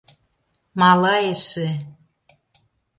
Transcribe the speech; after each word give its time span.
Мала 0.79 1.15
эше. 1.31 1.67